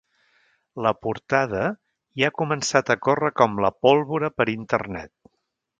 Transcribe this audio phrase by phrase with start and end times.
[0.85, 1.61] La portada
[2.21, 5.17] ja ha començat a córrer com la pólvora per internet.